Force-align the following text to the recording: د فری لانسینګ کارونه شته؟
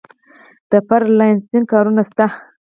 د 0.69 0.71
فری 0.87 1.09
لانسینګ 1.17 1.65
کارونه 1.71 2.01
شته؟ 2.09 2.25